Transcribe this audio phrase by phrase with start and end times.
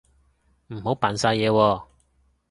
[0.69, 1.83] 唔好扮晒嘢喎